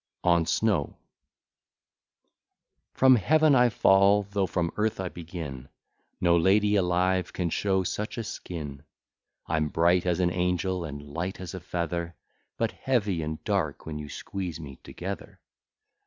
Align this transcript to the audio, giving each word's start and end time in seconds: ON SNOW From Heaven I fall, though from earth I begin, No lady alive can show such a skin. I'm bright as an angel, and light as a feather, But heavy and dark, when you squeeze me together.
ON 0.23 0.47
SNOW 0.47 0.97
From 2.95 3.17
Heaven 3.17 3.53
I 3.53 3.69
fall, 3.69 4.23
though 4.23 4.47
from 4.47 4.71
earth 4.75 4.99
I 4.99 5.09
begin, 5.09 5.69
No 6.19 6.35
lady 6.37 6.75
alive 6.75 7.31
can 7.33 7.51
show 7.51 7.83
such 7.83 8.17
a 8.17 8.23
skin. 8.23 8.81
I'm 9.45 9.67
bright 9.69 10.07
as 10.07 10.19
an 10.19 10.31
angel, 10.31 10.85
and 10.85 11.03
light 11.13 11.39
as 11.39 11.53
a 11.53 11.59
feather, 11.59 12.15
But 12.57 12.71
heavy 12.71 13.21
and 13.21 13.43
dark, 13.43 13.85
when 13.85 13.99
you 13.99 14.09
squeeze 14.09 14.59
me 14.59 14.77
together. 14.77 15.39